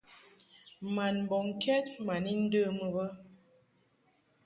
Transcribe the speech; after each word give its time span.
Mad 0.95 1.15
mbɔŋkɛd 1.23 1.85
ma 2.05 2.15
ni 2.23 2.31
ndəmɨ 2.43 2.85
bə. 2.95 3.05